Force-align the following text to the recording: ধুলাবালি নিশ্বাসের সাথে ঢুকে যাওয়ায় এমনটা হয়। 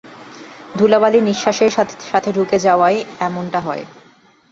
ধুলাবালি 0.75 1.19
নিশ্বাসের 1.21 1.71
সাথে 2.11 2.29
ঢুকে 2.33 2.57
যাওয়ায় 2.59 2.99
এমনটা 3.19 3.59
হয়। 3.59 3.83